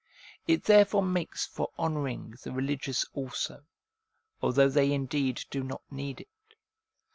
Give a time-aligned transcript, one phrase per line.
[0.47, 3.65] It therefore makes for honouring the religious also,
[4.41, 6.29] although they indeed do not need it.